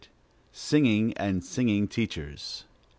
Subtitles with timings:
[0.51, 2.63] SINGING AND SINGING TEACHERS.